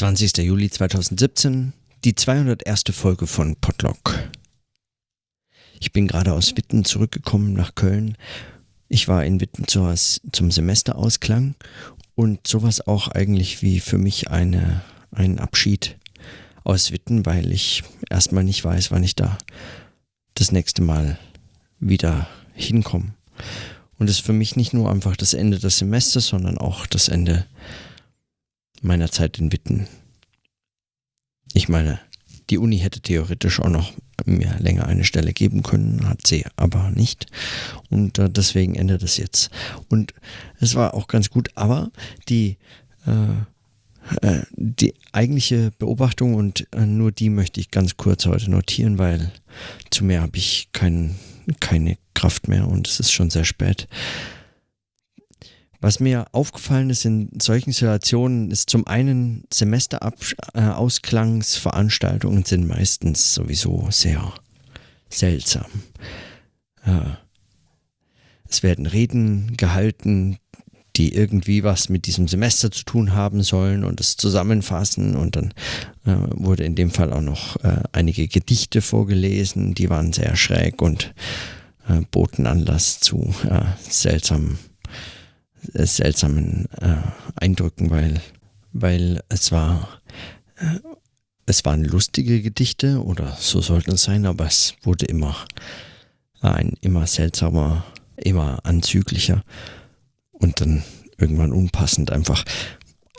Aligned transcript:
20. 0.00 0.38
Juli 0.38 0.70
2017, 0.70 1.74
die 2.04 2.14
201. 2.14 2.84
Folge 2.92 3.26
von 3.26 3.56
Potlock. 3.56 4.30
Ich 5.78 5.92
bin 5.92 6.08
gerade 6.08 6.32
aus 6.32 6.56
Witten 6.56 6.86
zurückgekommen 6.86 7.52
nach 7.52 7.74
Köln. 7.74 8.16
Ich 8.88 9.08
war 9.08 9.26
in 9.26 9.42
Witten 9.42 9.68
zur, 9.68 9.94
zum 9.94 10.50
Semesterausklang 10.50 11.54
und 12.14 12.46
sowas 12.46 12.86
auch 12.86 13.08
eigentlich 13.08 13.60
wie 13.60 13.78
für 13.78 13.98
mich 13.98 14.30
eine, 14.30 14.80
ein 15.10 15.38
Abschied 15.38 15.98
aus 16.64 16.92
Witten, 16.92 17.26
weil 17.26 17.52
ich 17.52 17.82
erstmal 18.08 18.44
nicht 18.44 18.64
weiß, 18.64 18.90
wann 18.90 19.04
ich 19.04 19.16
da 19.16 19.36
das 20.32 20.50
nächste 20.50 20.80
Mal 20.80 21.18
wieder 21.78 22.26
hinkomme. 22.54 23.12
Und 23.98 24.08
es 24.08 24.16
ist 24.16 24.24
für 24.24 24.32
mich 24.32 24.56
nicht 24.56 24.72
nur 24.72 24.90
einfach 24.90 25.14
das 25.14 25.34
Ende 25.34 25.58
des 25.58 25.76
Semesters, 25.76 26.28
sondern 26.28 26.56
auch 26.56 26.86
das 26.86 27.08
Ende 27.08 27.44
meiner 28.80 29.10
Zeit 29.10 29.38
in 29.38 29.52
Witten. 29.52 29.86
Ich 31.52 31.68
meine, 31.68 32.00
die 32.50 32.58
Uni 32.58 32.78
hätte 32.78 33.00
theoretisch 33.00 33.60
auch 33.60 33.68
noch 33.68 33.92
mir 34.26 34.56
länger 34.58 34.86
eine 34.86 35.04
Stelle 35.04 35.32
geben 35.32 35.62
können, 35.62 36.08
hat 36.08 36.26
sie 36.26 36.44
aber 36.56 36.90
nicht. 36.90 37.26
Und 37.88 38.18
äh, 38.18 38.28
deswegen 38.28 38.74
endet 38.74 39.02
es 39.02 39.16
jetzt. 39.16 39.50
Und 39.88 40.14
es 40.58 40.74
war 40.74 40.94
auch 40.94 41.08
ganz 41.08 41.30
gut, 41.30 41.50
aber 41.54 41.90
die, 42.28 42.58
äh, 43.06 44.26
äh, 44.26 44.42
die 44.52 44.94
eigentliche 45.12 45.70
Beobachtung 45.78 46.34
und 46.34 46.66
äh, 46.72 46.86
nur 46.86 47.12
die 47.12 47.30
möchte 47.30 47.60
ich 47.60 47.70
ganz 47.70 47.96
kurz 47.96 48.26
heute 48.26 48.50
notieren, 48.50 48.98
weil 48.98 49.30
zu 49.90 50.04
mehr 50.04 50.22
habe 50.22 50.36
ich 50.36 50.68
kein, 50.72 51.16
keine 51.60 51.96
Kraft 52.14 52.48
mehr 52.48 52.68
und 52.68 52.88
es 52.88 53.00
ist 53.00 53.12
schon 53.12 53.30
sehr 53.30 53.44
spät. 53.44 53.88
Was 55.80 55.98
mir 55.98 56.26
aufgefallen 56.32 56.90
ist 56.90 57.06
in 57.06 57.30
solchen 57.40 57.72
Situationen, 57.72 58.50
ist 58.50 58.68
zum 58.68 58.86
einen 58.86 59.44
Semesterausklangsveranstaltungen 59.52 62.44
sind 62.44 62.68
meistens 62.68 63.32
sowieso 63.32 63.88
sehr 63.90 64.34
seltsam. 65.08 65.64
Es 68.46 68.62
werden 68.62 68.84
Reden 68.86 69.56
gehalten, 69.56 70.36
die 70.96 71.14
irgendwie 71.14 71.62
was 71.62 71.88
mit 71.88 72.06
diesem 72.06 72.28
Semester 72.28 72.70
zu 72.70 72.84
tun 72.84 73.14
haben 73.14 73.42
sollen 73.42 73.84
und 73.84 74.00
es 74.00 74.16
zusammenfassen. 74.16 75.16
Und 75.16 75.36
dann 75.36 75.54
äh, 76.04 76.16
wurde 76.34 76.64
in 76.64 76.74
dem 76.74 76.90
Fall 76.90 77.12
auch 77.12 77.20
noch 77.20 77.56
äh, 77.64 77.82
einige 77.92 78.28
Gedichte 78.28 78.82
vorgelesen, 78.82 79.74
die 79.74 79.88
waren 79.88 80.12
sehr 80.12 80.36
schräg 80.36 80.82
und 80.82 81.14
äh, 81.88 82.00
boten 82.10 82.46
Anlass 82.46 83.00
zu 83.00 83.34
äh, 83.48 83.62
seltsamen 83.88 84.54
äh, 84.54 84.69
seltsamen 85.62 86.66
äh, 86.80 86.96
Eindrücken, 87.36 87.90
weil, 87.90 88.20
weil 88.72 89.22
es 89.28 89.52
war, 89.52 90.00
äh, 90.56 90.78
es 91.46 91.64
waren 91.64 91.84
lustige 91.84 92.42
Gedichte 92.42 93.02
oder 93.02 93.36
so 93.38 93.60
sollten 93.60 93.92
es 93.92 94.04
sein, 94.04 94.26
aber 94.26 94.46
es 94.46 94.74
wurde 94.82 95.06
immer 95.06 95.36
ein 96.40 96.74
immer 96.80 97.06
seltsamer, 97.06 97.84
immer 98.16 98.60
anzüglicher 98.64 99.44
und 100.32 100.60
dann 100.60 100.82
irgendwann 101.18 101.52
unpassend 101.52 102.10
einfach. 102.10 102.44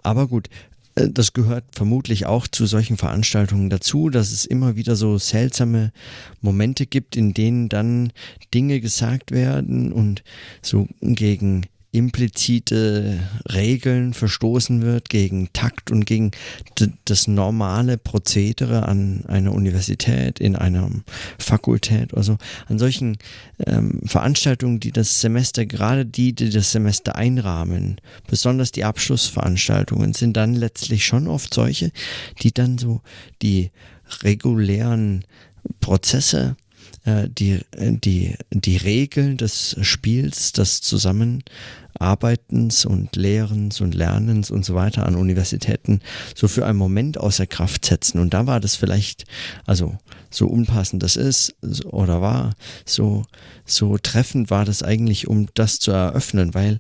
Aber 0.04 0.28
gut, 0.28 0.50
äh, 0.96 1.10
das 1.10 1.34
gehört 1.34 1.66
vermutlich 1.74 2.26
auch 2.26 2.48
zu 2.48 2.66
solchen 2.66 2.98
Veranstaltungen 2.98 3.70
dazu, 3.70 4.10
dass 4.10 4.32
es 4.32 4.46
immer 4.46 4.76
wieder 4.76 4.96
so 4.96 5.18
seltsame 5.18 5.92
Momente 6.42 6.86
gibt, 6.86 7.16
in 7.16 7.34
denen 7.34 7.70
dann 7.70 8.12
Dinge 8.54 8.82
gesagt 8.82 9.32
werden 9.32 9.92
und 9.92 10.24
so 10.62 10.88
gegen 11.02 11.66
implizite 11.92 13.20
Regeln 13.52 14.14
verstoßen 14.14 14.82
wird, 14.82 15.10
gegen 15.10 15.52
Takt 15.52 15.92
und 15.92 16.06
gegen 16.06 16.32
das 17.06 17.28
normale 17.28 17.98
Prozedere 17.98 18.88
an 18.88 19.26
einer 19.28 19.52
Universität, 19.52 20.40
in 20.40 20.56
einer 20.56 20.90
Fakultät 21.38 22.14
oder 22.14 22.24
so. 22.24 22.38
An 22.68 22.80
solchen 22.80 23.18
ähm, 23.66 24.02
Veranstaltungen, 24.06 24.80
die 24.80 24.92
das 24.92 25.20
Semester, 25.20 25.66
gerade 25.66 26.06
die, 26.06 26.34
die 26.34 26.50
das 26.50 26.72
Semester 26.72 27.16
einrahmen, 27.18 28.00
besonders 28.28 28.72
die 28.72 28.86
Abschlussveranstaltungen, 28.86 30.14
sind 30.14 30.38
dann 30.38 30.56
letztlich 30.56 31.06
schon 31.06 31.28
oft 31.28 31.54
solche, 31.54 31.92
die 32.42 32.54
dann 32.54 32.78
so 32.78 33.02
die 33.42 33.72
regulären 34.24 35.26
Prozesse 35.82 36.56
äh, 37.06 37.30
die, 37.30 37.60
die, 37.76 38.36
die 38.52 38.78
Regeln 38.78 39.38
des 39.38 39.76
Spiels, 39.82 40.52
des 40.52 40.82
Zusammenarbeitens 42.02 42.86
und 42.86 43.16
Lehrens 43.16 43.80
und 43.80 43.94
Lernens 43.94 44.50
und 44.50 44.66
so 44.66 44.74
weiter 44.74 45.06
an 45.06 45.16
Universitäten 45.16 46.02
so 46.36 46.48
für 46.48 46.66
einen 46.66 46.80
Moment 46.80 47.20
außer 47.20 47.46
Kraft 47.46 47.86
setzen. 47.86 48.20
Und 48.20 48.34
da 48.34 48.48
war 48.48 48.60
das 48.60 48.76
vielleicht, 48.76 49.26
also 49.68 49.98
so 50.32 50.48
unpassend 50.48 51.04
das 51.04 51.16
ist 51.16 51.56
oder 51.86 52.20
war, 52.20 52.56
so, 52.86 53.24
so 53.66 54.00
treffend 54.00 54.50
war 54.50 54.66
das 54.66 54.82
eigentlich, 54.82 55.28
um 55.28 55.48
das 55.54 55.80
zu 55.80 55.92
eröffnen, 55.92 56.56
weil 56.56 56.80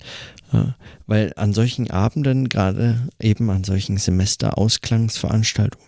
äh, 0.54 0.72
weil 1.06 1.34
an 1.36 1.54
solchen 1.54 1.92
Abenden, 1.92 2.50
gerade 2.50 3.08
eben 3.20 3.50
an 3.52 3.64
solchen 3.64 3.98
Semesterausklangsveranstaltungen, 3.98 5.88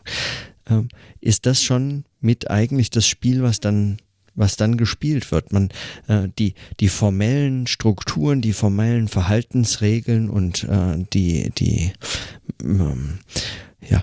äh, 0.70 0.82
ist 1.22 1.48
das 1.48 1.64
schon 1.64 2.06
mit 2.22 2.52
eigentlich 2.52 2.92
das 2.92 3.08
Spiel, 3.08 3.42
was 3.42 3.60
dann 3.60 3.98
was 4.36 4.56
dann 4.56 4.78
gespielt 4.78 5.32
wird. 5.32 5.52
Man 5.54 5.70
äh, 6.08 6.28
die 6.38 6.54
die 6.80 6.90
formellen 6.90 7.68
Strukturen, 7.68 8.42
die 8.42 8.54
formellen 8.54 9.08
Verhaltensregeln 9.08 10.30
und 10.30 10.64
äh, 10.64 11.06
die 11.14 11.52
die 11.52 11.94
ähm, 12.64 13.20
ja, 13.90 14.02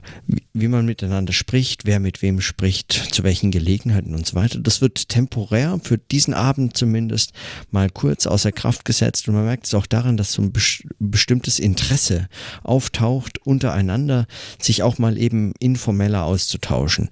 wie 0.52 0.68
man 0.68 0.84
miteinander 0.84 1.32
spricht, 1.32 1.84
wer 1.84 2.00
mit 2.00 2.22
wem 2.22 2.40
spricht, 2.40 2.92
zu 2.92 3.22
welchen 3.22 3.50
Gelegenheiten 3.50 4.14
und 4.14 4.26
so 4.26 4.34
weiter. 4.34 4.58
Das 4.58 4.80
wird 4.80 5.08
temporär 5.08 5.78
für 5.82 5.98
diesen 5.98 6.34
Abend 6.34 6.76
zumindest 6.76 7.32
mal 7.70 7.88
kurz 7.88 8.26
außer 8.26 8.50
Kraft 8.50 8.84
gesetzt 8.84 9.28
und 9.28 9.34
man 9.34 9.44
merkt 9.44 9.66
es 9.66 9.74
auch 9.74 9.86
daran, 9.86 10.16
dass 10.16 10.32
so 10.32 10.42
ein 10.42 10.52
bestimmtes 10.98 11.58
Interesse 11.58 12.28
auftaucht, 12.62 13.38
untereinander 13.46 14.26
sich 14.60 14.82
auch 14.82 14.98
mal 14.98 15.18
eben 15.18 15.52
informeller 15.60 16.24
auszutauschen. 16.24 17.08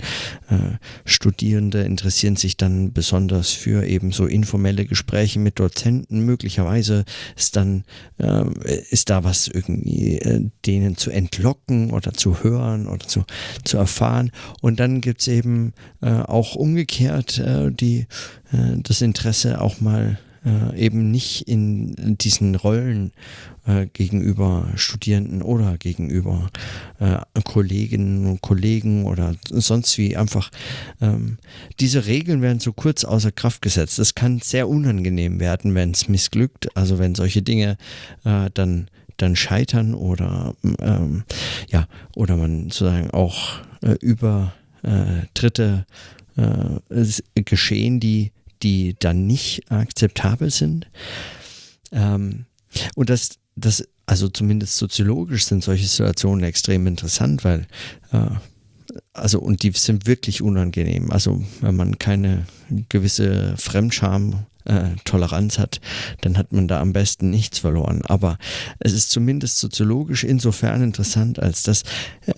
Äh, 0.49 0.79
Studierende 1.05 1.83
interessieren 1.83 2.37
sich 2.37 2.57
dann 2.57 2.93
besonders 2.93 3.51
für 3.51 3.87
eben 3.87 4.13
so 4.13 4.27
informelle 4.27 4.85
Gespräche 4.85 5.39
mit 5.39 5.61
Dozenten. 5.61 6.25
Möglicherweise 6.25 7.05
ist 7.37 7.57
dann 7.57 7.85
äh, 8.19 8.45
ist 8.91 9.11
da 9.11 9.23
was 9.23 9.47
irgendwie 9.49 10.19
äh, 10.19 10.51
denen 10.67 10.97
zu 10.97 11.11
entlocken 11.11 11.93
oder 11.93 12.13
zu 12.13 12.43
hören 12.43 12.49
hören 12.49 12.87
oder 12.87 13.07
zu, 13.07 13.25
zu 13.65 13.77
erfahren. 13.77 14.31
Und 14.61 14.81
dann 14.81 15.01
gibt 15.01 15.21
es 15.21 15.29
eben 15.29 15.73
äh, 16.01 16.11
auch 16.11 16.55
umgekehrt 16.55 17.39
äh, 17.39 17.71
die, 17.71 18.07
äh, 18.53 18.77
das 18.83 19.03
Interesse 19.03 19.61
auch 19.61 19.81
mal 19.81 20.19
äh, 20.45 20.79
eben 20.79 21.11
nicht 21.11 21.49
in 21.49 22.17
diesen 22.19 22.55
Rollen 22.55 23.13
äh, 23.67 23.87
gegenüber 23.87 24.69
Studierenden 24.77 25.43
oder 25.43 25.77
gegenüber 25.79 26.49
äh, 27.01 27.19
Kolleginnen 27.43 28.27
und 28.27 28.41
Kollegen 28.41 29.05
oder 29.05 29.35
sonst 29.51 29.99
wie 29.99 30.17
einfach 30.17 30.51
ähm, 31.01 31.39
diese 31.81 32.07
Regeln 32.07 32.41
werden 32.41 32.61
so 32.61 32.73
kurz 32.73 33.05
außer 33.05 33.33
Kraft 33.33 33.63
gesetzt. 33.63 33.99
Es 33.99 34.15
kann 34.15 34.41
sehr 34.41 34.69
unangenehm 34.69 35.41
werden, 35.41 35.75
wenn 35.75 35.91
es 35.91 36.09
missglückt, 36.09 36.75
also 36.77 36.99
wenn 36.99 37.15
solche 37.15 37.43
Dinge 37.43 37.77
dann 38.55 38.89
dann 39.19 39.37
scheitern 39.37 39.95
oder 39.95 40.55
ähm, 40.81 41.25
ja, 41.69 41.87
oder 42.17 42.37
man 42.37 42.71
sozusagen 42.71 43.11
auch 43.11 43.61
äh, 43.83 43.97
über 44.01 44.55
äh, 44.83 45.27
Dritte 45.35 45.87
äh, 46.37 47.43
geschehen, 47.43 48.01
die, 48.01 48.33
die 48.63 48.97
dann 48.99 49.27
nicht 49.27 49.71
akzeptabel 49.71 50.51
sind. 50.51 50.87
Ähm, 51.93 52.47
und 52.95 53.11
das, 53.11 53.39
das, 53.57 53.87
also 54.07 54.29
zumindest 54.29 54.77
soziologisch 54.77 55.45
sind 55.45 55.63
solche 55.63 55.87
Situationen 55.87 56.45
extrem 56.45 56.87
interessant, 56.87 57.45
weil 57.45 57.67
äh, 58.13 58.31
also 59.13 59.41
und 59.41 59.63
die 59.63 59.73
sind 59.73 60.07
wirklich 60.07 60.43
unangenehm. 60.43 61.11
Also 61.11 61.45
wenn 61.61 61.77
man 61.77 61.99
keine 61.99 62.47
gewisse 62.89 63.55
Fremdscham 63.57 64.47
äh, 64.65 64.91
Toleranz 65.05 65.59
hat, 65.59 65.81
dann 66.21 66.37
hat 66.37 66.53
man 66.53 66.69
da 66.69 66.81
am 66.81 66.93
besten 66.93 67.31
nichts 67.31 67.59
verloren. 67.59 68.03
Aber 68.05 68.39
es 68.79 68.93
ist 68.93 69.11
zumindest 69.11 69.59
soziologisch 69.59 70.25
insofern 70.25 70.83
interessant, 70.83 71.39
als 71.39 71.63
dass 71.63 71.83
äh, 72.27 72.35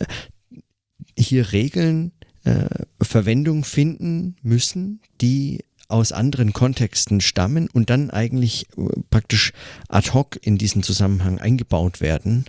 hier 1.19 1.53
Regeln 1.53 2.13
äh, 2.45 2.67
Verwendung 3.03 3.65
finden 3.65 4.37
müssen, 4.43 5.01
die 5.21 5.65
aus 5.91 6.13
anderen 6.13 6.53
Kontexten 6.53 7.21
stammen 7.21 7.69
und 7.73 7.91
dann 7.91 8.11
eigentlich 8.11 8.67
äh, 8.77 9.01
praktisch 9.11 9.53
ad 9.89 10.13
hoc 10.13 10.39
in 10.41 10.57
diesen 10.57 10.83
Zusammenhang 10.83 11.39
eingebaut 11.39 12.01
werden 12.01 12.45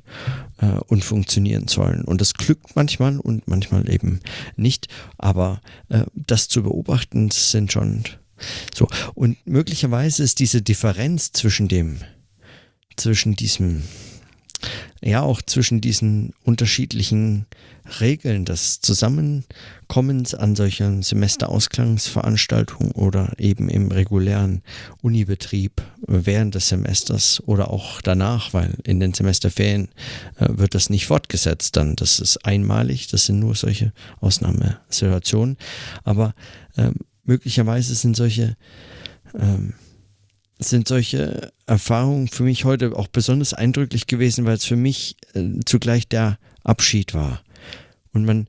äh, 0.60 0.68
und 0.88 1.04
funktionieren 1.04 1.68
sollen. 1.68 2.04
Und 2.04 2.22
das 2.22 2.34
glückt 2.36 2.76
manchmal 2.76 3.18
und 3.18 3.48
manchmal 3.48 3.90
eben 3.92 4.20
nicht. 4.56 4.88
Aber 5.18 5.62
äh, 5.90 6.06
das 6.14 6.48
zu 6.48 6.64
beobachten 6.64 7.32
sind 7.32 7.72
schon 7.72 8.04
so, 8.74 8.88
und 9.14 9.38
möglicherweise 9.46 10.24
ist 10.24 10.40
diese 10.40 10.62
Differenz 10.62 11.32
zwischen 11.32 11.68
dem, 11.68 12.00
zwischen 12.96 13.36
diesem 13.36 13.84
ja 15.04 15.22
auch 15.22 15.42
zwischen 15.42 15.82
diesen 15.82 16.34
unterschiedlichen 16.44 17.48
Regeln 18.00 18.46
des 18.46 18.82
Zusammenkommens 18.82 20.36
an 20.36 20.56
solchen 20.56 21.02
Semesterausklangsveranstaltungen 21.02 22.92
oder 22.92 23.34
eben 23.40 23.70
im 23.70 23.92
regulären 23.92 24.62
Unibetrieb 25.02 25.82
während 26.06 26.54
des 26.54 26.70
Semesters 26.70 27.42
oder 27.48 27.72
auch 27.72 28.02
danach, 28.02 28.54
weil 28.54 28.76
in 28.84 29.00
den 29.00 29.14
Semesterferien 29.14 29.90
äh, 30.38 30.48
wird 30.50 30.76
das 30.76 30.90
nicht 30.90 31.08
fortgesetzt 31.08 31.76
dann. 31.76 31.96
Das 31.96 32.20
ist 32.20 32.46
einmalig, 32.46 33.08
das 33.08 33.26
sind 33.26 33.40
nur 33.40 33.56
solche 33.56 33.94
Ausnahmesituationen. 34.20 35.58
Aber 36.04 36.36
ähm, 36.78 36.96
möglicherweise 37.32 37.96
sind 37.96 38.16
solche 38.16 38.58
ähm, 39.34 39.74
sind 40.60 40.88
solche 40.88 41.52
Erfahrungen 41.66 42.28
für 42.28 42.44
mich 42.44 42.66
heute 42.66 42.96
auch 42.96 43.08
besonders 43.08 43.54
eindrücklich 43.54 44.06
gewesen, 44.06 44.46
weil 44.46 44.56
es 44.56 44.66
für 44.66 44.76
mich 44.76 45.16
äh, 45.34 45.60
zugleich 45.66 46.08
der 46.08 46.38
Abschied 46.64 47.14
war. 47.14 47.42
Und 48.14 48.26
man, 48.26 48.48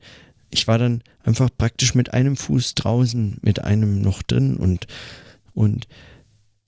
ich 0.51 0.67
war 0.69 0.79
dann 0.79 1.03
einfach 1.23 1.49
praktisch 1.57 1.95
mit 1.95 2.13
einem 2.13 2.37
Fuß 2.37 2.75
draußen, 2.75 3.39
mit 3.41 3.61
einem 3.61 4.03
noch 4.03 4.23
drin 4.23 4.57
und, 4.57 4.89
und 5.55 5.87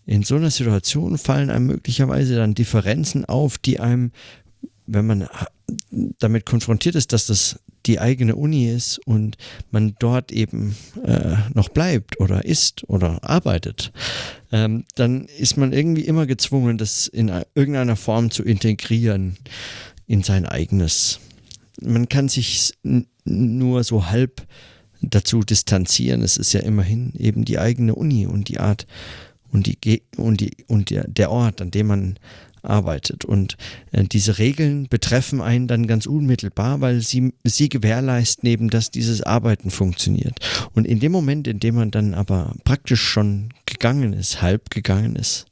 in 0.07 0.23
so 0.23 0.37
einer 0.37 0.51
Situation 0.51 1.19
fallen 1.19 1.51
einem 1.51 1.67
möglicherweise 1.67 2.37
dann 2.37 2.55
Differenzen 2.55 3.25
auf, 3.25 3.59
die 3.59 3.81
einem, 3.81 4.13
wenn 4.87 5.07
man 5.07 5.29
damit 6.19 6.47
konfrontiert 6.47 6.95
ist, 6.95 7.13
dass 7.13 7.27
das 7.27 7.59
die 7.87 8.01
eigene 8.01 8.37
Uni 8.37 8.69
ist 8.71 8.99
und 9.07 9.37
man 9.71 9.95
dort 9.99 10.33
eben 10.33 10.77
äh, 11.05 11.37
noch 11.53 11.69
bleibt 11.69 12.21
oder 12.21 12.45
ist 12.45 12.89
oder 12.89 13.19
arbeitet, 13.23 13.93
ähm, 14.53 14.85
dann 14.95 15.27
ist 15.39 15.57
man 15.57 15.73
irgendwie 15.73 16.05
immer 16.05 16.27
gezwungen, 16.27 16.79
das 16.79 17.07
in 17.07 17.31
irgendeiner 17.55 17.97
Form 17.97 18.31
zu 18.31 18.43
integrieren 18.43 19.37
in 20.07 20.23
sein 20.23 20.47
eigenes. 20.47 21.21
Man 21.81 22.09
kann 22.09 22.29
sich 22.29 22.73
nur 23.25 23.85
so 23.85 24.07
halb 24.07 24.47
dazu 25.01 25.41
distanzieren. 25.41 26.23
Es 26.23 26.37
ist 26.37 26.53
ja 26.53 26.61
immerhin 26.61 27.13
eben 27.19 27.45
die 27.45 27.59
eigene 27.59 27.95
Uni 27.95 28.27
und 28.27 28.49
die 28.49 28.61
Art 28.61 28.87
und 29.51 29.67
die 29.67 30.03
und 30.17 30.41
die 30.41 30.53
und 30.67 30.91
der, 30.91 31.07
der 31.09 31.31
Ort, 31.31 31.61
an 31.61 31.71
dem 31.71 31.87
man 31.87 32.19
arbeitet. 32.65 33.25
Und 33.25 33.57
äh, 33.93 34.05
diese 34.05 34.39
Regeln 34.39 34.89
betreffen 34.89 35.41
einen 35.41 35.69
dann 35.69 35.87
ganz 35.87 36.07
unmittelbar, 36.07 36.81
weil 36.81 37.01
sie, 37.01 37.33
sie 37.45 37.69
gewährleisten 37.69 38.49
eben, 38.49 38.71
dass 38.71 38.91
dieses 38.91 39.23
Arbeiten 39.23 39.71
funktioniert. 39.71 40.39
Und 40.73 40.87
in 40.87 41.01
dem 41.01 41.13
Moment, 41.13 41.47
in 41.47 41.61
dem 41.61 41.75
man 41.75 41.91
dann 41.91 42.15
aber 42.15 42.55
praktisch 42.65 43.03
schon 43.03 43.51
gegangen 43.67 44.13
ist, 44.13 44.43
halb 44.43 44.71
gegangen 44.71 45.17
ist, 45.17 45.47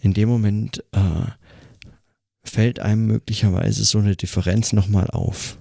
in 0.00 0.14
dem 0.14 0.28
Moment 0.28 0.84
äh, 0.92 1.30
fällt 2.44 2.80
einem 2.80 3.06
möglicherweise 3.06 3.84
so 3.84 3.98
eine 3.98 4.16
Differenz 4.16 4.72
nochmal 4.72 5.08
auf. 5.10 5.58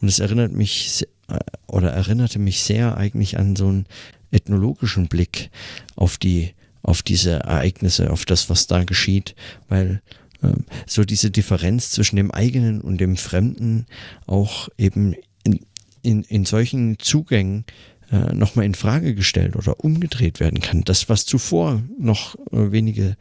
Und 0.00 0.08
es 0.08 0.18
erinnert 0.18 0.52
mich 0.52 1.06
äh, 1.28 1.38
oder 1.66 1.90
erinnerte 1.90 2.38
mich 2.38 2.62
sehr 2.62 2.96
eigentlich 2.96 3.38
an 3.38 3.56
so 3.56 3.68
einen 3.68 3.86
ethnologischen 4.30 5.08
Blick 5.08 5.50
auf 5.96 6.18
die 6.18 6.54
auf 6.88 7.02
diese 7.02 7.32
Ereignisse, 7.32 8.10
auf 8.10 8.24
das, 8.24 8.48
was 8.48 8.66
da 8.66 8.84
geschieht, 8.84 9.34
weil 9.68 10.00
ähm, 10.42 10.64
so 10.86 11.04
diese 11.04 11.30
Differenz 11.30 11.90
zwischen 11.90 12.16
dem 12.16 12.30
eigenen 12.30 12.80
und 12.80 12.98
dem 12.98 13.18
Fremden 13.18 13.84
auch 14.26 14.70
eben 14.78 15.14
in, 15.44 15.60
in, 16.00 16.22
in 16.22 16.46
solchen 16.46 16.98
Zugängen 16.98 17.64
äh, 18.10 18.32
nochmal 18.32 18.64
in 18.64 18.74
Frage 18.74 19.14
gestellt 19.14 19.54
oder 19.54 19.84
umgedreht 19.84 20.40
werden 20.40 20.60
kann. 20.60 20.82
Das, 20.82 21.08
was 21.08 21.26
zuvor, 21.26 21.82
noch 21.98 22.36
äh, 22.52 22.72
wenige 22.72 23.16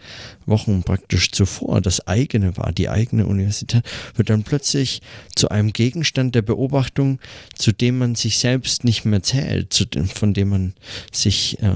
Wochen 0.45 0.84
praktisch 0.84 1.31
zuvor, 1.31 1.81
das 1.81 2.07
eigene 2.07 2.56
war, 2.56 2.72
die 2.72 2.88
eigene 2.88 3.25
Universität, 3.25 3.84
wird 4.16 4.30
dann 4.30 4.44
plötzlich 4.44 5.01
zu 5.36 5.50
einem 5.50 5.74
Gegenstand 5.74 6.36
der 6.36 6.42
Beobachtung, 6.42 7.19
zu 7.56 7.74
dem 7.74 7.98
man 7.98 8.16
sich 8.16 8.38
selbst 8.38 8.84
nicht 8.86 9.04
mehr 9.04 9.24
zählt, 9.24 9.74
zu 9.74 9.86
dem, 9.86 10.07
von 10.07 10.34
dem 10.34 10.50
man 10.50 10.74
sich 11.12 11.62
äh, 11.62 11.74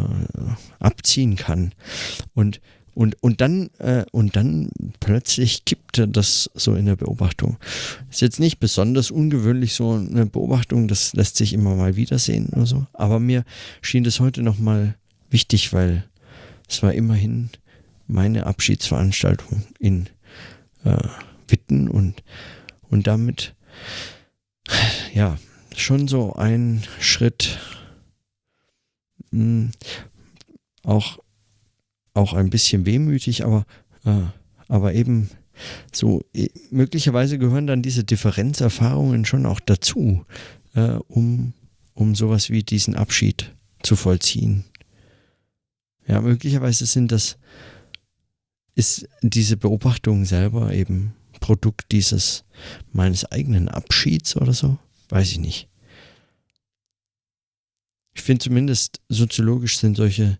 abziehen 0.80 1.36
kann. 1.36 1.74
Und 2.34 2.62
und, 2.94 3.22
und 3.22 3.42
dann, 3.42 3.70
äh, 3.80 4.06
und 4.12 4.36
dann 4.36 4.70
plötzlich 5.00 5.66
kippte 5.66 6.08
das 6.08 6.50
so 6.54 6.76
in 6.76 6.86
der 6.86 6.96
Beobachtung. 6.96 7.58
Ist 8.10 8.22
jetzt 8.22 8.40
nicht 8.40 8.60
besonders 8.60 9.12
ungewöhnlich, 9.12 9.74
so 9.74 9.94
eine 9.94 10.26
Beobachtung, 10.26 10.88
das 10.88 11.14
lässt 11.14 11.38
sich 11.38 11.54
immer 11.54 11.76
mal 11.76 11.96
wiedersehen 11.96 12.50
oder 12.50 12.66
so. 12.66 12.86
Aber 12.94 13.20
mir 13.20 13.44
schien 13.82 14.04
das 14.04 14.20
heute 14.20 14.44
nochmal 14.44 14.96
wichtig, 15.30 15.72
weil 15.74 16.06
es 16.68 16.84
war 16.84 16.94
immerhin 16.94 17.50
meine 18.08 18.46
Abschiedsveranstaltung 18.46 19.64
in 19.80 20.08
äh, 20.84 20.98
Witten 21.48 21.88
und, 21.88 22.24
und 22.90 23.08
damit, 23.08 23.56
ja, 25.14 25.38
schon 25.76 26.08
so 26.08 26.34
ein 26.34 26.84
Schritt, 27.00 27.58
mh, 29.32 29.40
hm, 29.40 29.72
auch 30.84 31.20
auch 32.13 32.34
ein 32.34 32.50
bisschen 32.50 32.86
wehmütig, 32.86 33.46
aber, 33.46 33.66
äh, 34.06 34.24
aber 34.68 34.94
eben 34.94 35.30
so, 35.92 36.24
äh, 36.34 36.50
möglicherweise 36.69 37.38
gehören 37.38 37.68
dann 37.68 37.81
diese 37.81 38.04
Differenzerfahrungen 38.04 39.25
schon 39.25 39.46
auch 39.46 39.60
dazu, 39.60 40.25
äh, 40.74 40.98
um, 41.08 41.54
um 41.94 42.16
sowas 42.16 42.50
wie 42.50 42.63
diesen 42.63 42.96
Abschied 42.96 43.56
zu 43.84 43.96
vollziehen. 43.96 44.66
Ja, 46.08 46.22
möglicherweise 46.22 46.86
sind 46.86 47.12
das, 47.12 47.38
ist 48.75 49.08
diese 49.22 49.58
Beobachtung 49.58 50.25
selber 50.25 50.74
eben 50.74 51.13
Produkt 51.40 51.92
dieses 51.92 52.46
meines 52.92 53.25
eigenen 53.31 53.68
Abschieds 53.68 54.36
oder 54.36 54.54
so? 54.54 54.78
Weiß 55.10 55.31
ich 55.31 55.40
nicht. 55.40 55.68
Ich 58.13 58.22
finde 58.22 58.44
zumindest 58.44 59.02
soziologisch 59.10 59.78
sind 59.78 59.96
solche, 59.98 60.38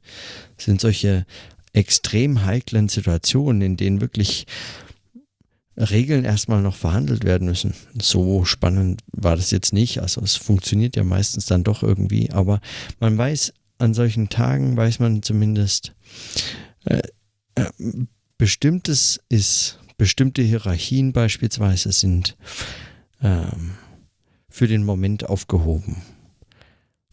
sind 0.57 0.81
solche 0.81 1.25
extrem 1.73 2.45
heiklen 2.45 2.89
Situationen, 2.89 3.62
in 3.62 3.77
denen 3.77 4.01
wirklich 4.01 4.45
Regeln 5.77 6.25
erstmal 6.25 6.62
noch 6.62 6.75
verhandelt 6.75 7.23
werden 7.23 7.47
müssen. 7.47 7.73
So 8.00 8.45
spannend 8.45 9.01
war 9.12 9.35
das 9.35 9.51
jetzt 9.51 9.73
nicht. 9.73 10.00
Also 10.00 10.21
es 10.21 10.35
funktioniert 10.35 10.95
ja 10.95 11.03
meistens 11.03 11.45
dann 11.45 11.63
doch 11.63 11.81
irgendwie, 11.81 12.31
aber 12.31 12.59
man 13.00 13.18
weiß, 13.18 13.53
an 13.77 13.94
solchen 13.94 14.29
Tagen 14.29 14.77
weiß 14.77 15.00
man 15.00 15.23
zumindest, 15.23 15.94
äh, 16.85 17.01
äh, 17.56 17.69
bestimmtes 18.38 19.19
ist, 19.29 19.79
bestimmte 19.97 20.41
Hierarchien 20.41 21.13
beispielsweise 21.13 21.91
sind 21.91 22.38
ähm, 23.21 23.71
für 24.50 24.68
den 24.68 24.83
Moment 24.83 25.30
aufgehoben. 25.30 25.97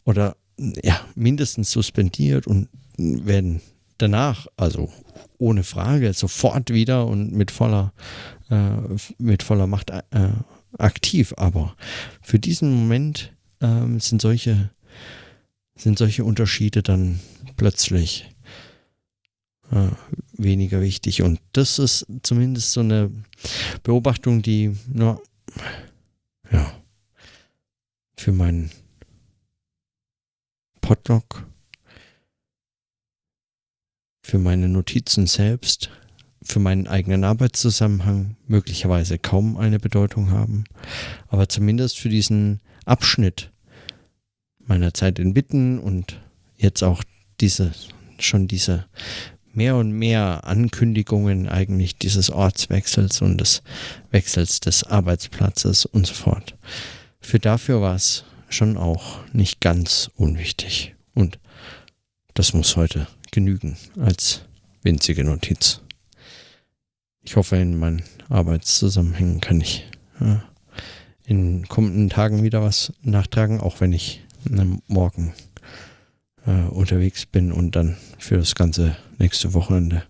Oder 0.05 0.37
ja, 0.83 1.01
mindestens 1.15 1.71
suspendiert 1.71 2.47
und 2.47 2.69
werden 2.97 3.61
danach, 3.99 4.47
also 4.57 4.93
ohne 5.39 5.63
Frage, 5.63 6.13
sofort 6.13 6.73
wieder 6.73 7.07
und 7.07 7.33
mit 7.33 7.51
voller, 7.51 7.93
äh, 8.51 8.71
mit 9.19 9.43
voller 9.43 9.67
Macht 9.67 9.91
äh, 9.91 10.03
aktiv. 10.79 11.35
Aber 11.37 11.77
für 12.23 12.39
diesen 12.39 12.75
Moment 12.75 13.33
äh, 13.61 13.99
sind 13.99 14.23
solche, 14.23 14.71
sind 15.77 15.99
solche 15.99 16.25
Unterschiede 16.25 16.83
dann 16.83 17.21
plötzlich 17.57 18.31
äh, 19.71 19.89
weniger 20.33 20.81
wichtig. 20.81 21.23
Und 21.23 21.41
das 21.53 21.79
ist 21.79 22.07
zumindest 22.23 22.73
so 22.73 22.81
eine 22.81 23.11
Beobachtung, 23.83 24.43
die, 24.43 24.77
na, 24.93 25.19
ja, 26.51 26.73
für 28.17 28.33
meinen 28.33 28.71
Podlog 30.81 31.47
für 34.29 34.39
meine 34.39 34.69
Notizen 34.69 35.27
selbst, 35.27 35.89
für 36.43 36.61
meinen 36.61 36.87
eigenen 36.87 37.25
Arbeitszusammenhang 37.25 38.37
möglicherweise 38.47 39.19
kaum 39.19 39.57
eine 39.57 39.79
Bedeutung 39.79 40.31
haben, 40.31 40.65
aber 41.29 41.49
zumindest 41.49 41.99
für 41.99 42.11
diesen 42.11 42.61
Abschnitt 42.85 43.51
meiner 44.59 44.93
Zeit 44.93 45.19
in 45.19 45.33
Bitten 45.33 45.79
und 45.79 46.21
jetzt 46.59 46.83
auch 46.83 47.03
diese, 47.41 47.73
schon 48.19 48.49
diese 48.49 48.85
mehr 49.55 49.77
und 49.77 49.93
mehr 49.93 50.43
Ankündigungen 50.45 51.49
eigentlich 51.49 51.97
dieses 51.97 52.29
Ortswechsels 52.29 53.23
und 53.23 53.41
des 53.41 53.63
Wechsels 54.11 54.61
des 54.61 54.85
Arbeitsplatzes 54.85 55.87
und 55.87 56.07
so 56.07 56.13
fort. 56.13 56.55
Für 57.23 57.39
dafür 57.39 57.81
war 57.81 57.95
es 57.95 58.25
schon 58.51 58.77
auch 58.77 59.21
nicht 59.33 59.63
ganz 59.63 60.11
unwichtig. 60.17 60.95
Und 61.15 61.39
das 62.35 62.53
muss 62.53 62.77
heute 62.77 63.07
genügen 63.31 63.77
als 63.99 64.43
winzige 64.83 65.25
Notiz. 65.25 65.81
Ich 67.23 67.37
hoffe, 67.37 67.57
in 67.57 67.79
meinen 67.79 68.03
Arbeitszusammenhängen 68.29 69.41
kann 69.41 69.61
ich 69.61 69.85
ja, 70.21 70.43
in 71.25 71.69
kommenden 71.69 72.09
Tagen 72.09 72.43
wieder 72.43 72.63
was 72.63 72.93
nachtragen, 73.03 73.61
auch 73.61 73.81
wenn 73.81 73.93
ich 73.93 74.23
ne, 74.49 74.81
morgen 74.87 75.35
äh, 76.47 76.63
unterwegs 76.69 77.27
bin 77.27 77.53
und 77.53 77.77
dann 77.77 77.97
für 78.19 78.39
das 78.39 78.55
ganze 78.55 78.97
nächste 79.19 79.53
Wochenende 79.53 80.05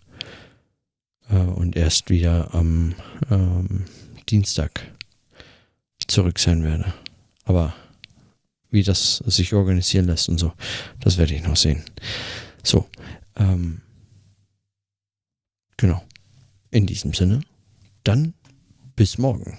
äh, 1.30 1.36
und 1.36 1.76
erst 1.76 2.10
wieder 2.10 2.54
am 2.54 2.94
ähm, 3.30 3.84
Dienstag 4.28 4.92
zurück 6.06 6.38
sein 6.38 6.62
werde. 6.62 6.92
Aber 7.44 7.74
wie 8.70 8.82
das 8.82 9.16
sich 9.26 9.54
organisieren 9.54 10.06
lässt 10.06 10.28
und 10.28 10.38
so, 10.38 10.52
das 11.00 11.18
werde 11.18 11.34
ich 11.34 11.42
noch 11.42 11.56
sehen. 11.56 11.82
So, 12.62 12.88
ähm, 13.36 13.82
genau. 15.76 16.02
In 16.70 16.86
diesem 16.86 17.14
Sinne, 17.14 17.40
dann 18.04 18.34
bis 18.94 19.16
morgen. 19.16 19.56